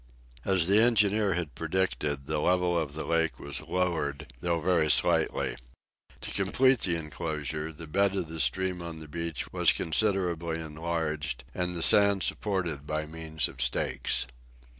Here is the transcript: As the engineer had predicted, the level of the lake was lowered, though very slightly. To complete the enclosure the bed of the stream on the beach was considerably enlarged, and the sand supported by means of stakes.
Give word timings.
As 0.43 0.65
the 0.67 0.79
engineer 0.81 1.35
had 1.35 1.53
predicted, 1.53 2.25
the 2.25 2.39
level 2.39 2.75
of 2.75 2.93
the 2.93 3.03
lake 3.05 3.39
was 3.39 3.61
lowered, 3.61 4.33
though 4.39 4.59
very 4.59 4.89
slightly. 4.89 5.55
To 6.21 6.31
complete 6.43 6.79
the 6.79 6.95
enclosure 6.95 7.71
the 7.71 7.85
bed 7.85 8.15
of 8.15 8.27
the 8.27 8.39
stream 8.39 8.81
on 8.81 8.99
the 8.99 9.07
beach 9.07 9.53
was 9.53 9.71
considerably 9.71 10.59
enlarged, 10.59 11.43
and 11.53 11.75
the 11.75 11.83
sand 11.83 12.23
supported 12.23 12.87
by 12.87 13.05
means 13.05 13.47
of 13.47 13.61
stakes. 13.61 14.25